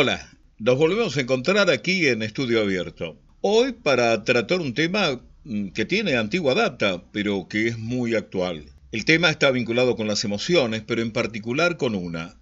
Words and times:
Hola, 0.00 0.30
nos 0.58 0.78
volvemos 0.78 1.16
a 1.16 1.22
encontrar 1.22 1.70
aquí 1.70 2.06
en 2.06 2.22
Estudio 2.22 2.60
Abierto. 2.60 3.20
Hoy 3.40 3.72
para 3.72 4.22
tratar 4.22 4.60
un 4.60 4.72
tema 4.72 5.20
mm, 5.42 5.70
que 5.70 5.84
tiene 5.86 6.14
antigua 6.14 6.54
data, 6.54 7.02
pero 7.10 7.48
que 7.48 7.66
es 7.66 7.78
muy 7.78 8.14
actual. 8.14 8.66
El 8.92 9.04
tema 9.04 9.28
está 9.28 9.50
vinculado 9.50 9.96
con 9.96 10.06
las 10.06 10.22
emociones, 10.22 10.84
pero 10.86 11.02
en 11.02 11.10
particular 11.10 11.76
con 11.78 11.96
una, 11.96 12.40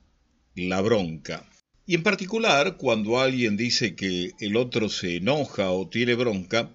la 0.54 0.82
bronca. 0.82 1.48
Y 1.86 1.94
en 1.94 2.02
particular, 2.02 2.76
cuando 2.76 3.20
alguien 3.20 3.56
dice 3.56 3.94
que 3.96 4.32
el 4.38 4.54
otro 4.54 4.90
se 4.90 5.16
enoja 5.16 5.70
o 5.70 5.88
tiene 5.88 6.14
bronca, 6.14 6.68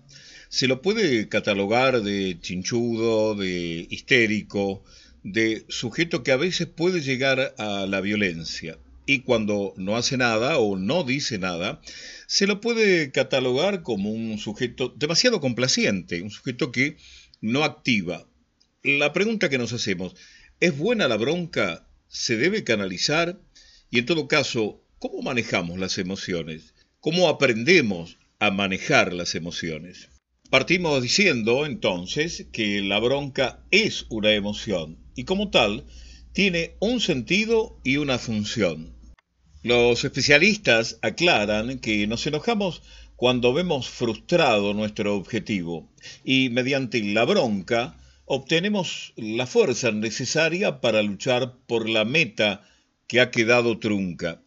se 0.50 0.68
lo 0.68 0.82
puede 0.82 1.30
catalogar 1.30 2.02
de 2.02 2.40
chinchudo, 2.42 3.36
de 3.36 3.86
histérico, 3.88 4.84
de 5.22 5.64
sujeto 5.70 6.24
que 6.24 6.32
a 6.32 6.38
veces 6.38 6.66
puede 6.66 7.02
llegar 7.02 7.54
a 7.60 7.86
la 7.86 8.02
violencia 8.02 8.80
y 9.14 9.24
cuando 9.24 9.74
no 9.76 9.98
hace 9.98 10.16
nada 10.16 10.58
o 10.58 10.78
no 10.78 11.04
dice 11.04 11.38
nada, 11.38 11.82
se 12.28 12.48
lo 12.48 12.62
puede 12.62 13.12
catalogar 13.12 13.84
como 13.84 14.10
un 14.10 14.38
sujeto 14.38 14.88
demasiado 14.96 15.42
complaciente, 15.42 16.22
un 16.22 16.32
sujeto 16.32 16.72
que 16.72 16.96
no 17.42 17.66
activa. 17.66 18.26
La 18.84 19.12
pregunta 19.12 19.50
que 19.50 19.58
nos 19.58 19.74
hacemos, 19.74 20.16
¿es 20.62 20.78
buena 20.78 21.10
la 21.10 21.18
bronca? 21.18 21.90
¿Se 22.08 22.38
debe 22.38 22.64
canalizar? 22.64 23.38
Y 23.90 24.00
en 24.00 24.06
todo 24.06 24.30
caso, 24.30 24.82
¿cómo 24.98 25.22
manejamos 25.22 25.78
las 25.78 25.98
emociones? 25.98 26.74
¿Cómo 27.02 27.28
aprendemos 27.28 28.18
a 28.40 28.50
manejar 28.50 29.12
las 29.12 29.36
emociones? 29.36 30.08
Partimos 30.50 31.04
diciendo 31.04 31.66
entonces 31.66 32.48
que 32.54 32.80
la 32.82 33.00
bronca 33.00 33.66
es 33.72 34.06
una 34.08 34.32
emoción 34.32 35.00
y 35.16 35.26
como 35.26 35.50
tal 35.50 35.84
tiene 36.32 36.78
un 36.80 37.02
sentido 37.02 37.78
y 37.84 37.98
una 37.98 38.18
función. 38.18 39.01
Los 39.64 40.04
especialistas 40.04 40.98
aclaran 41.04 41.78
que 41.78 42.08
nos 42.08 42.26
enojamos 42.26 42.82
cuando 43.16 43.54
vemos 43.54 43.88
frustrado 43.90 44.74
nuestro 44.74 45.16
objetivo 45.16 45.88
y 46.24 46.50
mediante 46.50 47.00
la 47.04 47.26
bronca 47.26 47.96
obtenemos 48.26 49.14
la 49.18 49.46
fuerza 49.46 49.92
necesaria 49.92 50.82
para 50.82 51.04
luchar 51.04 51.58
por 51.68 51.88
la 51.88 52.06
meta 52.06 52.68
que 53.06 53.22
ha 53.22 53.30
quedado 53.30 53.78
trunca. 53.78 54.42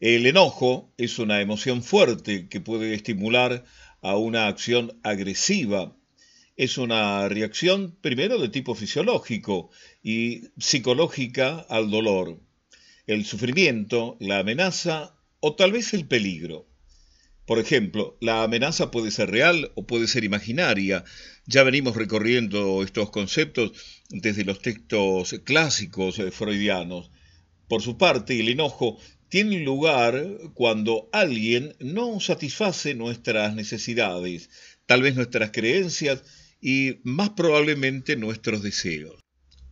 El 0.00 0.26
enojo 0.26 0.92
es 0.96 1.20
una 1.20 1.40
emoción 1.40 1.84
fuerte 1.84 2.48
que 2.48 2.60
puede 2.60 2.94
estimular 2.94 3.64
a 4.02 4.16
una 4.16 4.48
acción 4.48 4.98
agresiva. 5.04 5.94
Es 6.56 6.78
una 6.78 7.28
reacción 7.28 7.96
primero 8.00 8.40
de 8.40 8.48
tipo 8.48 8.74
fisiológico 8.74 9.70
y 10.02 10.48
psicológica 10.58 11.64
al 11.68 11.90
dolor 11.90 12.40
el 13.06 13.24
sufrimiento, 13.24 14.16
la 14.20 14.40
amenaza 14.40 15.16
o 15.40 15.54
tal 15.54 15.72
vez 15.72 15.94
el 15.94 16.06
peligro. 16.06 16.68
Por 17.46 17.60
ejemplo, 17.60 18.18
la 18.20 18.42
amenaza 18.42 18.90
puede 18.90 19.12
ser 19.12 19.30
real 19.30 19.70
o 19.76 19.86
puede 19.86 20.08
ser 20.08 20.24
imaginaria. 20.24 21.04
Ya 21.46 21.62
venimos 21.62 21.94
recorriendo 21.94 22.82
estos 22.82 23.10
conceptos 23.10 23.72
desde 24.10 24.44
los 24.44 24.60
textos 24.60 25.36
clásicos 25.44 26.18
eh, 26.18 26.32
freudianos. 26.32 27.12
Por 27.68 27.82
su 27.82 27.98
parte, 27.98 28.40
el 28.40 28.48
enojo 28.48 28.98
tiene 29.28 29.60
lugar 29.60 30.24
cuando 30.54 31.08
alguien 31.12 31.76
no 31.78 32.18
satisface 32.18 32.94
nuestras 32.94 33.54
necesidades, 33.54 34.50
tal 34.86 35.02
vez 35.02 35.14
nuestras 35.14 35.50
creencias 35.52 36.24
y 36.60 36.98
más 37.04 37.30
probablemente 37.30 38.16
nuestros 38.16 38.62
deseos. 38.62 39.25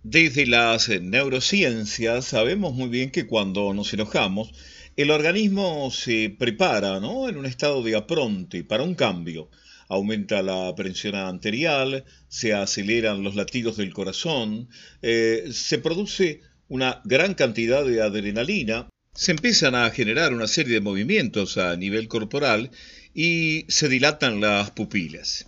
Desde 0.07 0.45
las 0.45 0.91
neurociencias 0.91 2.27
sabemos 2.27 2.75
muy 2.75 2.91
bien 2.91 3.11
que 3.11 3.27
cuando 3.27 3.73
nos 3.73 3.91
enojamos, 3.95 4.53
el 4.97 5.11
organismo 5.11 5.91
se 5.91 6.29
prepara 6.29 7.01
¿no? 7.01 7.27
en 7.27 7.39
un 7.39 7.47
estado 7.47 7.83
de 7.83 7.97
apronte 7.97 8.65
para 8.65 8.83
un 8.83 8.97
cambio. 8.97 9.49
Aumenta 9.89 10.43
la 10.43 10.75
presión 10.77 11.15
arterial, 11.15 12.05
se 12.29 12.53
aceleran 12.53 13.23
los 13.23 13.35
latidos 13.35 13.79
del 13.79 13.95
corazón, 13.95 14.69
eh, 15.01 15.49
se 15.51 15.79
produce 15.79 16.43
una 16.69 17.01
gran 17.05 17.33
cantidad 17.33 17.83
de 17.83 18.03
adrenalina, 18.03 18.91
se 19.15 19.31
empiezan 19.31 19.75
a 19.75 19.89
generar 19.89 20.35
una 20.35 20.49
serie 20.49 20.75
de 20.75 20.81
movimientos 20.83 21.57
a 21.57 21.75
nivel 21.77 22.09
corporal 22.09 22.71
y 23.15 23.65
se 23.69 23.89
dilatan 23.89 24.43
las 24.43 24.71
pupilas. 24.73 25.47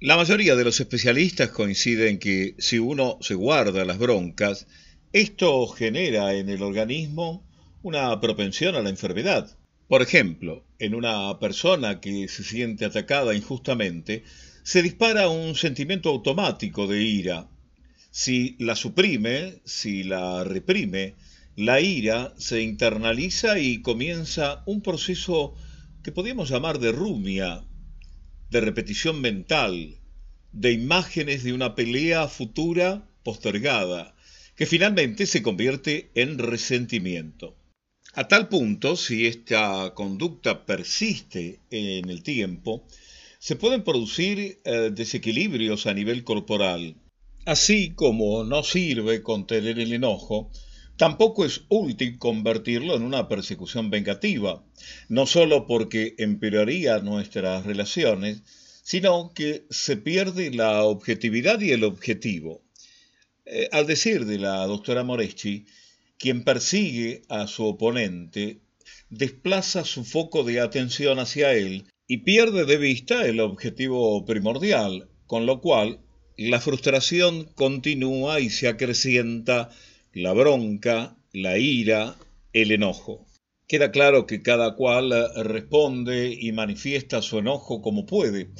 La 0.00 0.16
mayoría 0.16 0.56
de 0.56 0.64
los 0.64 0.80
especialistas 0.80 1.50
coinciden 1.50 2.18
que 2.18 2.56
si 2.58 2.78
uno 2.80 3.16
se 3.20 3.34
guarda 3.34 3.84
las 3.84 3.98
broncas, 3.98 4.66
esto 5.12 5.66
genera 5.68 6.34
en 6.34 6.48
el 6.48 6.62
organismo 6.62 7.46
una 7.82 8.20
propensión 8.20 8.74
a 8.74 8.82
la 8.82 8.90
enfermedad. 8.90 9.56
Por 9.86 10.02
ejemplo, 10.02 10.64
en 10.80 10.96
una 10.96 11.38
persona 11.38 12.00
que 12.00 12.26
se 12.26 12.42
siente 12.42 12.84
atacada 12.84 13.34
injustamente, 13.34 14.24
se 14.64 14.82
dispara 14.82 15.28
un 15.28 15.54
sentimiento 15.54 16.08
automático 16.08 16.88
de 16.88 17.02
ira. 17.02 17.48
Si 18.10 18.56
la 18.58 18.74
suprime, 18.74 19.60
si 19.64 20.02
la 20.02 20.42
reprime, 20.42 21.14
la 21.54 21.80
ira 21.80 22.34
se 22.36 22.62
internaliza 22.62 23.60
y 23.60 23.80
comienza 23.80 24.64
un 24.66 24.80
proceso 24.82 25.54
que 26.02 26.12
podríamos 26.12 26.50
llamar 26.50 26.80
de 26.80 26.90
rumia, 26.90 27.64
de 28.54 28.60
repetición 28.60 29.20
mental, 29.20 29.96
de 30.52 30.70
imágenes 30.70 31.42
de 31.42 31.52
una 31.52 31.74
pelea 31.74 32.28
futura 32.28 33.04
postergada, 33.24 34.14
que 34.54 34.64
finalmente 34.64 35.26
se 35.26 35.42
convierte 35.42 36.12
en 36.14 36.38
resentimiento. 36.38 37.56
A 38.12 38.28
tal 38.28 38.48
punto, 38.48 38.94
si 38.94 39.26
esta 39.26 39.92
conducta 39.94 40.66
persiste 40.66 41.58
en 41.72 42.08
el 42.08 42.22
tiempo, 42.22 42.86
se 43.40 43.56
pueden 43.56 43.82
producir 43.82 44.60
eh, 44.64 44.90
desequilibrios 44.92 45.88
a 45.88 45.94
nivel 45.94 46.22
corporal. 46.22 46.94
Así 47.44 47.90
como 47.90 48.44
no 48.44 48.62
sirve 48.62 49.24
contener 49.24 49.80
el 49.80 49.92
enojo, 49.92 50.52
Tampoco 50.96 51.44
es 51.44 51.62
útil 51.68 52.18
convertirlo 52.18 52.94
en 52.94 53.02
una 53.02 53.28
persecución 53.28 53.90
vengativa, 53.90 54.64
no 55.08 55.26
solo 55.26 55.66
porque 55.66 56.14
empeoraría 56.18 56.98
nuestras 57.00 57.66
relaciones, 57.66 58.42
sino 58.82 59.32
que 59.34 59.66
se 59.70 59.96
pierde 59.96 60.50
la 60.52 60.84
objetividad 60.84 61.60
y 61.60 61.72
el 61.72 61.84
objetivo. 61.84 62.62
Eh, 63.46 63.68
al 63.72 63.86
decir 63.86 64.24
de 64.24 64.38
la 64.38 64.66
doctora 64.66 65.02
Moreschi, 65.02 65.66
quien 66.16 66.44
persigue 66.44 67.22
a 67.28 67.46
su 67.46 67.64
oponente 67.64 68.60
desplaza 69.10 69.84
su 69.84 70.04
foco 70.04 70.44
de 70.44 70.60
atención 70.60 71.18
hacia 71.18 71.54
él 71.54 71.86
y 72.06 72.18
pierde 72.18 72.64
de 72.66 72.76
vista 72.76 73.26
el 73.26 73.40
objetivo 73.40 74.24
primordial, 74.24 75.08
con 75.26 75.46
lo 75.46 75.60
cual 75.60 76.00
la 76.36 76.60
frustración 76.60 77.44
continúa 77.54 78.40
y 78.40 78.50
se 78.50 78.68
acrecienta 78.68 79.70
la 80.14 80.32
bronca, 80.32 81.16
la 81.32 81.58
ira, 81.58 82.16
el 82.52 82.70
enojo. 82.70 83.26
Queda 83.66 83.90
claro 83.90 84.26
que 84.26 84.42
cada 84.42 84.76
cual 84.76 85.12
responde 85.44 86.36
y 86.38 86.52
manifiesta 86.52 87.20
su 87.20 87.38
enojo 87.38 87.82
como 87.82 88.06
puede. 88.06 88.50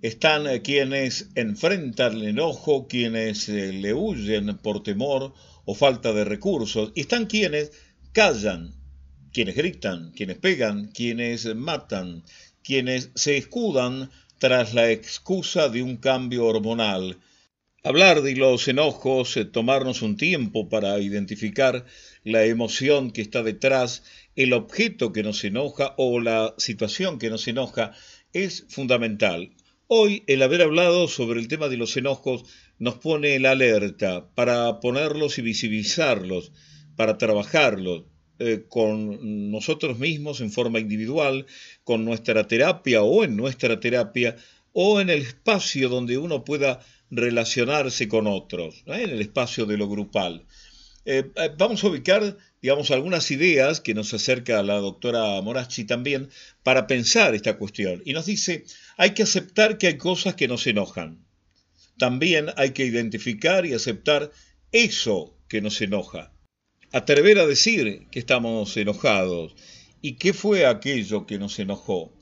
Están 0.00 0.46
quienes 0.60 1.28
enfrentan 1.34 2.14
el 2.14 2.28
enojo, 2.28 2.86
quienes 2.88 3.48
eh, 3.48 3.72
le 3.72 3.92
huyen 3.92 4.56
por 4.58 4.82
temor 4.82 5.34
o 5.66 5.74
falta 5.74 6.12
de 6.14 6.24
recursos, 6.24 6.92
y 6.94 7.02
están 7.02 7.26
quienes 7.26 7.72
callan, 8.12 8.72
quienes 9.32 9.56
gritan, 9.56 10.12
quienes 10.12 10.38
pegan, 10.38 10.86
quienes 10.92 11.54
matan, 11.54 12.22
quienes 12.62 13.10
se 13.14 13.36
escudan 13.36 14.10
tras 14.38 14.72
la 14.72 14.90
excusa 14.90 15.68
de 15.68 15.82
un 15.82 15.96
cambio 15.96 16.46
hormonal, 16.46 17.18
Hablar 17.88 18.20
de 18.20 18.36
los 18.36 18.68
enojos, 18.68 19.34
eh, 19.38 19.46
tomarnos 19.46 20.02
un 20.02 20.18
tiempo 20.18 20.68
para 20.68 21.00
identificar 21.00 21.86
la 22.22 22.44
emoción 22.44 23.12
que 23.12 23.22
está 23.22 23.42
detrás, 23.42 24.02
el 24.36 24.52
objeto 24.52 25.10
que 25.10 25.22
nos 25.22 25.42
enoja 25.42 25.94
o 25.96 26.20
la 26.20 26.54
situación 26.58 27.18
que 27.18 27.30
nos 27.30 27.48
enoja, 27.48 27.92
es 28.34 28.66
fundamental. 28.68 29.54
Hoy 29.86 30.22
el 30.26 30.42
haber 30.42 30.60
hablado 30.60 31.08
sobre 31.08 31.40
el 31.40 31.48
tema 31.48 31.70
de 31.70 31.78
los 31.78 31.96
enojos 31.96 32.44
nos 32.78 32.96
pone 32.96 33.36
en 33.36 33.46
alerta 33.46 34.28
para 34.34 34.80
ponerlos 34.80 35.38
y 35.38 35.40
visibilizarlos, 35.40 36.52
para 36.94 37.16
trabajarlos 37.16 38.02
eh, 38.38 38.66
con 38.68 39.50
nosotros 39.50 39.98
mismos 39.98 40.42
en 40.42 40.52
forma 40.52 40.78
individual, 40.78 41.46
con 41.84 42.04
nuestra 42.04 42.46
terapia 42.46 43.02
o 43.02 43.24
en 43.24 43.34
nuestra 43.34 43.80
terapia, 43.80 44.36
o 44.80 45.00
en 45.00 45.10
el 45.10 45.22
espacio 45.22 45.88
donde 45.88 46.18
uno 46.18 46.44
pueda 46.44 46.78
relacionarse 47.10 48.06
con 48.06 48.28
otros, 48.28 48.84
en 48.86 49.10
el 49.10 49.20
espacio 49.20 49.66
de 49.66 49.76
lo 49.76 49.88
grupal. 49.88 50.46
Eh, 51.04 51.24
eh, 51.34 51.50
vamos 51.58 51.82
a 51.82 51.88
ubicar, 51.88 52.36
digamos, 52.62 52.92
algunas 52.92 53.28
ideas 53.32 53.80
que 53.80 53.92
nos 53.92 54.14
acerca 54.14 54.62
la 54.62 54.76
doctora 54.76 55.42
Morachi 55.42 55.82
también 55.82 56.28
para 56.62 56.86
pensar 56.86 57.34
esta 57.34 57.56
cuestión. 57.56 58.02
Y 58.04 58.12
nos 58.12 58.26
dice, 58.26 58.66
hay 58.96 59.14
que 59.14 59.24
aceptar 59.24 59.78
que 59.78 59.88
hay 59.88 59.96
cosas 59.96 60.36
que 60.36 60.46
nos 60.46 60.64
enojan. 60.68 61.26
También 61.98 62.46
hay 62.56 62.70
que 62.70 62.84
identificar 62.84 63.66
y 63.66 63.74
aceptar 63.74 64.30
eso 64.70 65.36
que 65.48 65.60
nos 65.60 65.80
enoja. 65.80 66.32
Atrever 66.92 67.40
a 67.40 67.46
decir 67.46 68.06
que 68.12 68.20
estamos 68.20 68.76
enojados 68.76 69.56
¿Y 70.00 70.12
qué 70.12 70.32
fue 70.32 70.64
aquello 70.66 71.26
que 71.26 71.38
nos 71.38 71.58
enojó? 71.58 72.12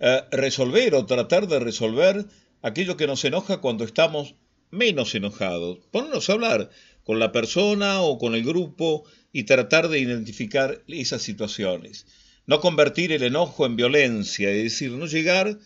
Eh, 0.00 0.22
resolver 0.30 0.94
o 0.94 1.06
tratar 1.06 1.48
de 1.48 1.58
resolver 1.58 2.26
aquello 2.62 2.96
que 2.96 3.08
nos 3.08 3.24
enoja 3.24 3.60
cuando 3.60 3.84
estamos 3.84 4.36
menos 4.70 5.14
enojados. 5.14 5.78
Ponernos 5.90 6.28
a 6.28 6.34
hablar 6.34 6.70
con 7.02 7.18
la 7.18 7.32
persona 7.32 8.02
o 8.02 8.18
con 8.18 8.34
el 8.34 8.44
grupo 8.44 9.04
y 9.32 9.44
tratar 9.44 9.88
de 9.88 9.98
identificar 9.98 10.82
esas 10.86 11.22
situaciones. 11.22 12.06
No 12.46 12.60
convertir 12.60 13.12
el 13.12 13.24
enojo 13.24 13.66
en 13.66 13.76
violencia, 13.76 14.50
es 14.50 14.62
decir, 14.62 14.92
no 14.92 15.06
llegar 15.06 15.58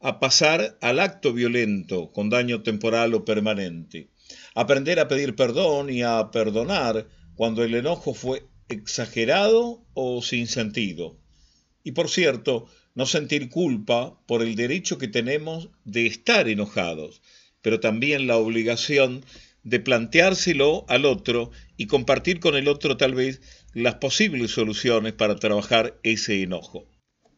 a 0.00 0.20
pasar 0.20 0.78
al 0.80 1.00
acto 1.00 1.32
violento 1.32 2.12
con 2.12 2.30
daño 2.30 2.62
temporal 2.62 3.12
o 3.14 3.24
permanente. 3.24 4.08
Aprender 4.54 5.00
a 5.00 5.08
pedir 5.08 5.34
perdón 5.34 5.90
y 5.90 6.02
a 6.02 6.30
perdonar 6.30 7.08
cuando 7.34 7.64
el 7.64 7.74
enojo 7.74 8.14
fue 8.14 8.46
exagerado 8.68 9.84
o 9.94 10.22
sin 10.22 10.46
sentido. 10.46 11.18
Y 11.82 11.92
por 11.92 12.08
cierto, 12.08 12.66
no 13.00 13.06
sentir 13.06 13.48
culpa 13.48 14.20
por 14.26 14.42
el 14.42 14.56
derecho 14.56 14.98
que 14.98 15.08
tenemos 15.08 15.70
de 15.86 16.04
estar 16.06 16.50
enojados, 16.50 17.22
pero 17.62 17.80
también 17.80 18.26
la 18.26 18.36
obligación 18.36 19.24
de 19.62 19.80
planteárselo 19.80 20.84
al 20.86 21.06
otro 21.06 21.50
y 21.78 21.86
compartir 21.86 22.40
con 22.40 22.56
el 22.56 22.68
otro 22.68 22.98
tal 22.98 23.14
vez 23.14 23.40
las 23.72 23.94
posibles 23.94 24.50
soluciones 24.50 25.14
para 25.14 25.36
trabajar 25.36 25.98
ese 26.02 26.42
enojo. 26.42 26.84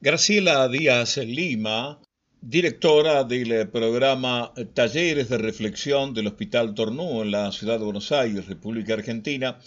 Graciela 0.00 0.66
Díaz 0.66 1.18
Lima, 1.18 2.00
directora 2.40 3.22
del 3.22 3.68
programa 3.68 4.52
Talleres 4.74 5.28
de 5.28 5.38
Reflexión 5.38 6.12
del 6.12 6.26
Hospital 6.26 6.74
Tornú 6.74 7.22
en 7.22 7.30
la 7.30 7.52
ciudad 7.52 7.78
de 7.78 7.84
Buenos 7.84 8.10
Aires, 8.10 8.48
República 8.48 8.94
Argentina, 8.94 9.60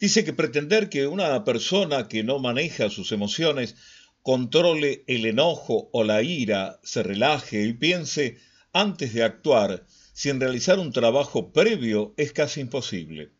dice 0.00 0.24
que 0.24 0.32
pretender 0.32 0.88
que 0.88 1.06
una 1.06 1.44
persona 1.44 2.08
que 2.08 2.24
no 2.24 2.38
maneja 2.38 2.88
sus 2.88 3.12
emociones 3.12 3.76
controle 4.22 5.04
el 5.06 5.26
enojo 5.26 5.90
o 5.92 6.04
la 6.04 6.22
ira, 6.22 6.78
se 6.82 7.02
relaje 7.02 7.64
y 7.66 7.72
piense 7.72 8.38
antes 8.72 9.12
de 9.14 9.24
actuar, 9.24 9.84
sin 10.12 10.40
realizar 10.40 10.78
un 10.78 10.92
trabajo 10.92 11.52
previo 11.52 12.14
es 12.16 12.32
casi 12.32 12.60
imposible. 12.60 13.30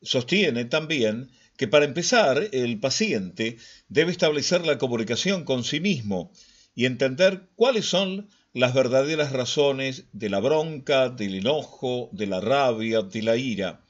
Sostiene 0.00 0.64
también 0.64 1.30
que 1.56 1.66
para 1.66 1.84
empezar 1.84 2.48
el 2.52 2.78
paciente 2.78 3.56
debe 3.88 4.12
establecer 4.12 4.64
la 4.64 4.78
comunicación 4.78 5.44
con 5.44 5.64
sí 5.64 5.80
mismo 5.80 6.32
y 6.74 6.86
entender 6.86 7.48
cuáles 7.56 7.86
son 7.86 8.28
las 8.52 8.74
verdaderas 8.74 9.32
razones 9.32 10.04
de 10.12 10.30
la 10.30 10.38
bronca, 10.38 11.08
del 11.08 11.34
enojo, 11.34 12.08
de 12.12 12.26
la 12.28 12.40
rabia, 12.40 13.02
de 13.02 13.22
la 13.22 13.36
ira, 13.36 13.84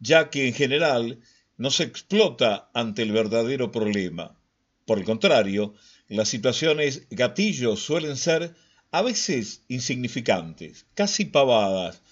ya 0.00 0.30
que 0.30 0.48
en 0.48 0.54
general 0.54 1.20
no 1.56 1.70
se 1.70 1.84
explota 1.84 2.70
ante 2.74 3.02
el 3.02 3.12
verdadero 3.12 3.70
problema. 3.70 4.36
Por 4.84 4.98
el 4.98 5.04
contrario, 5.04 5.74
las 6.08 6.28
situaciones 6.28 7.06
gatillos 7.10 7.80
suelen 7.80 8.16
ser 8.16 8.54
a 8.90 9.02
veces 9.02 9.62
insignificantes, 9.68 10.86
casi 10.94 11.24
pavadas, 11.24 12.02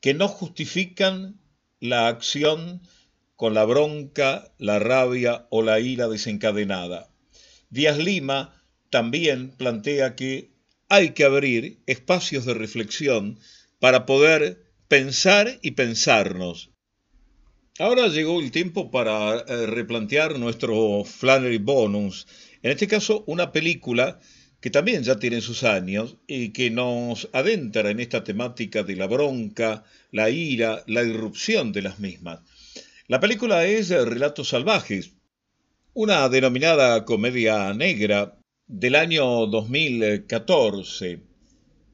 que 0.00 0.12
no 0.12 0.28
justifican 0.28 1.40
la 1.80 2.08
acción 2.08 2.82
con 3.36 3.54
la 3.54 3.64
bronca, 3.64 4.52
la 4.58 4.78
rabia 4.78 5.46
o 5.50 5.62
la 5.62 5.80
ira 5.80 6.08
desencadenada. 6.08 7.10
Díaz 7.70 7.98
Lima 7.98 8.62
también 8.90 9.50
plantea 9.50 10.16
que 10.16 10.50
hay 10.88 11.10
que 11.10 11.24
abrir 11.24 11.80
espacios 11.86 12.44
de 12.44 12.54
reflexión 12.54 13.38
para 13.78 14.06
poder 14.06 14.64
pensar 14.88 15.58
y 15.62 15.72
pensarnos 15.72 16.70
Ahora 17.78 18.08
llegó 18.08 18.40
el 18.40 18.52
tiempo 18.52 18.90
para 18.90 19.36
eh, 19.36 19.66
replantear 19.66 20.38
nuestro 20.38 21.04
Flannery 21.04 21.58
Bonus. 21.58 22.26
En 22.62 22.70
este 22.70 22.88
caso, 22.88 23.22
una 23.26 23.52
película 23.52 24.18
que 24.62 24.70
también 24.70 25.02
ya 25.02 25.18
tiene 25.18 25.42
sus 25.42 25.62
años 25.62 26.16
y 26.26 26.54
que 26.54 26.70
nos 26.70 27.28
adentra 27.34 27.90
en 27.90 28.00
esta 28.00 28.24
temática 28.24 28.82
de 28.82 28.96
la 28.96 29.06
bronca, 29.06 29.84
la 30.10 30.30
ira, 30.30 30.84
la 30.86 31.02
irrupción 31.02 31.72
de 31.72 31.82
las 31.82 31.98
mismas. 31.98 32.40
La 33.08 33.20
película 33.20 33.66
es 33.66 33.90
Relatos 33.90 34.48
Salvajes, 34.48 35.12
una 35.92 36.30
denominada 36.30 37.04
comedia 37.04 37.74
negra 37.74 38.38
del 38.66 38.94
año 38.94 39.46
2014. 39.48 41.20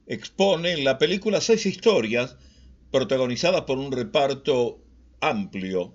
Expone 0.06 0.74
en 0.74 0.84
la 0.84 0.98
película 0.98 1.40
seis 1.40 1.66
historias 1.66 2.36
protagonizadas 2.92 3.62
por 3.62 3.78
un 3.78 3.90
reparto 3.90 4.78
amplio. 5.22 5.94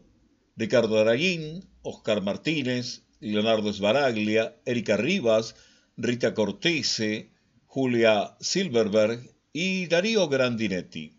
Ricardo 0.56 1.00
Araguín, 1.00 1.69
Oscar 1.83 2.21
Martínez, 2.24 3.03
Leonardo 3.19 3.71
Sbaraglia, 3.71 4.56
Erika 4.65 4.97
Rivas, 4.97 5.56
Rita 5.97 6.33
Cortese, 6.33 7.29
Julia 7.65 8.35
Silverberg 8.39 9.19
y 9.53 9.85
Darío 9.88 10.27
Grandinetti. 10.29 11.13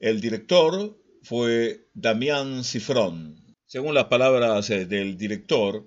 El 0.00 0.20
director 0.20 0.98
fue 1.22 1.86
Damián 1.94 2.64
Cifrón. 2.64 3.56
Según 3.66 3.94
las 3.94 4.06
palabras 4.06 4.68
del 4.68 5.16
director, 5.16 5.86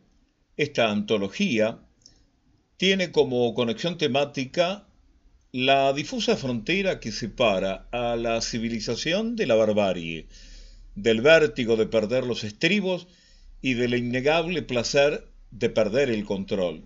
esta 0.56 0.90
antología 0.90 1.80
tiene 2.78 3.12
como 3.12 3.54
conexión 3.54 3.98
temática 3.98 4.88
la 5.52 5.94
difusa 5.94 6.38
frontera 6.38 7.00
que 7.00 7.12
separa 7.12 7.88
a 7.92 8.16
la 8.16 8.42
civilización 8.42 9.36
de 9.36 9.48
la 9.48 9.56
barbarie, 9.56 10.28
del 10.96 11.22
vértigo 11.22 11.76
de 11.76 11.88
perder 11.88 12.26
los 12.26 12.44
estribos 12.44 13.08
y 13.62 13.74
del 13.74 13.96
innegable 13.96 14.62
placer 14.62 15.28
de 15.52 15.70
perder 15.70 16.10
el 16.10 16.26
control. 16.26 16.86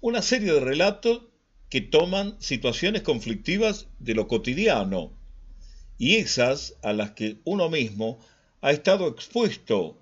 Una 0.00 0.22
serie 0.22 0.52
de 0.52 0.60
relatos 0.60 1.22
que 1.68 1.80
toman 1.80 2.36
situaciones 2.40 3.02
conflictivas 3.02 3.88
de 3.98 4.14
lo 4.14 4.28
cotidiano 4.28 5.12
y 5.98 6.16
esas 6.16 6.76
a 6.82 6.92
las 6.92 7.12
que 7.12 7.38
uno 7.44 7.68
mismo 7.70 8.18
ha 8.60 8.70
estado 8.70 9.08
expuesto 9.08 9.98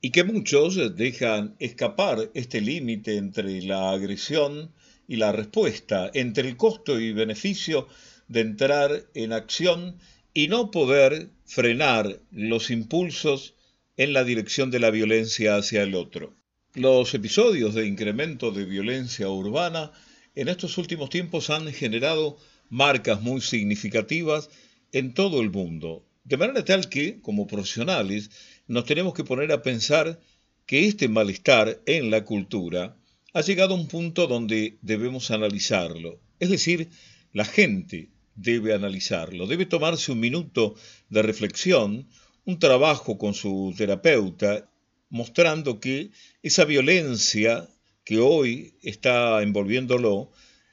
y 0.00 0.10
que 0.10 0.24
muchos 0.24 0.96
dejan 0.96 1.56
escapar 1.58 2.30
este 2.34 2.60
límite 2.60 3.16
entre 3.16 3.62
la 3.62 3.90
agresión 3.90 4.72
y 5.06 5.16
la 5.16 5.32
respuesta, 5.32 6.10
entre 6.14 6.48
el 6.48 6.56
costo 6.56 6.98
y 6.98 7.12
beneficio 7.12 7.86
de 8.28 8.40
entrar 8.40 9.06
en 9.14 9.32
acción 9.32 9.98
y 10.34 10.48
no 10.48 10.70
poder 10.70 11.30
frenar 11.44 12.20
los 12.30 12.70
impulsos 12.70 13.54
en 13.96 14.12
la 14.12 14.24
dirección 14.24 14.70
de 14.70 14.80
la 14.80 14.90
violencia 14.90 15.56
hacia 15.56 15.82
el 15.82 15.94
otro. 15.94 16.34
Los 16.74 17.12
episodios 17.12 17.74
de 17.74 17.86
incremento 17.86 18.50
de 18.50 18.64
violencia 18.64 19.28
urbana 19.28 19.92
en 20.34 20.48
estos 20.48 20.78
últimos 20.78 21.10
tiempos 21.10 21.50
han 21.50 21.70
generado 21.72 22.38
marcas 22.70 23.20
muy 23.20 23.42
significativas 23.42 24.48
en 24.92 25.12
todo 25.12 25.42
el 25.42 25.50
mundo, 25.50 26.06
de 26.24 26.38
manera 26.38 26.64
tal 26.64 26.88
que, 26.88 27.20
como 27.20 27.46
profesionales, 27.46 28.30
nos 28.66 28.86
tenemos 28.86 29.12
que 29.12 29.24
poner 29.24 29.52
a 29.52 29.62
pensar 29.62 30.20
que 30.64 30.86
este 30.86 31.08
malestar 31.08 31.82
en 31.84 32.10
la 32.10 32.24
cultura 32.24 32.96
ha 33.34 33.40
llegado 33.42 33.74
a 33.74 33.78
un 33.78 33.88
punto 33.88 34.26
donde 34.26 34.78
debemos 34.80 35.30
analizarlo. 35.30 36.20
Es 36.38 36.48
decir, 36.48 36.88
la 37.32 37.44
gente 37.44 38.10
debe 38.34 38.74
analizarlo, 38.74 39.46
debe 39.46 39.66
tomarse 39.66 40.12
un 40.12 40.20
minuto 40.20 40.74
de 41.08 41.22
reflexión, 41.22 42.08
un 42.44 42.58
trabajo 42.58 43.18
con 43.18 43.34
su 43.34 43.74
terapeuta, 43.76 44.68
mostrando 45.10 45.78
que 45.80 46.10
esa 46.42 46.64
violencia 46.64 47.68
que 48.04 48.18
hoy 48.18 48.74
está 48.82 49.42
envolviéndolo, 49.42 50.30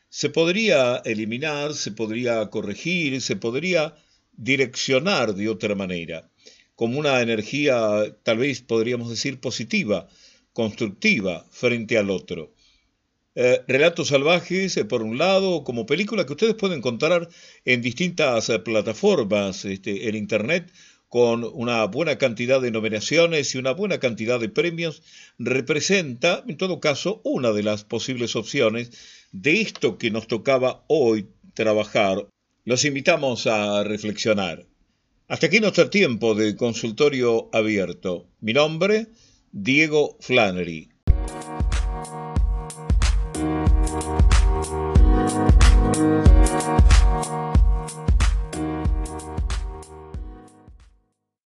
se 0.10 0.30
podría 0.30 0.98
eliminar, 1.06 1.74
se 1.74 1.92
podría 1.92 2.50
corregir, 2.50 3.22
se 3.22 3.36
podría 3.36 3.96
direccionar 4.34 5.36
de 5.36 5.50
otra 5.50 5.76
manera, 5.76 6.30
como 6.76 6.98
una 6.98 7.22
energía 7.22 8.16
tal 8.24 8.40
vez 8.40 8.62
podríamos 8.62 9.10
decir 9.10 9.40
positiva, 9.40 10.08
constructiva 10.54 11.46
frente 11.52 11.98
al 11.98 12.10
otro. 12.10 12.56
Eh, 13.42 13.64
Relatos 13.70 14.10
Salvajes, 14.10 14.76
eh, 14.76 14.84
por 14.84 15.02
un 15.02 15.18
lado, 15.18 15.64
como 15.64 15.86
película 15.86 16.26
que 16.26 16.34
ustedes 16.34 16.56
pueden 16.56 16.80
encontrar 16.80 17.30
en 17.64 17.82
distintas 17.82 18.50
eh, 18.50 18.60
plataformas 18.60 19.64
este, 19.64 20.10
en 20.10 20.18
Internet, 20.18 20.74
con 21.08 21.46
una 21.46 21.86
buena 21.86 22.18
cantidad 22.18 22.60
de 22.60 22.72
nominaciones 22.72 23.56
y 23.56 23.58
una 23.58 23.72
buena 23.72 23.98
cantidad 23.98 24.42
de 24.42 24.50
premios, 24.50 25.04
representa, 25.38 26.44
en 26.50 26.58
todo 26.58 26.82
caso, 26.82 27.22
una 27.24 27.54
de 27.54 27.64
las 27.64 27.86
posibles 27.86 28.36
opciones 28.36 28.92
de 29.32 29.62
esto 29.62 29.98
que 29.98 30.12
nos 30.12 30.28
tocaba 30.28 30.84
hoy 30.88 31.30
trabajar. 31.54 32.28
Los 32.66 32.84
invitamos 32.84 33.48
a 33.48 33.86
reflexionar. 33.86 34.66
Hasta 35.30 35.48
aquí 35.48 35.62
nuestro 35.62 35.90
tiempo 35.90 36.36
de 36.36 36.58
consultorio 36.58 37.50
abierto. 37.54 38.28
Mi 38.42 38.52
nombre, 38.52 39.08
Diego 39.54 40.18
Flannery. 40.20 40.90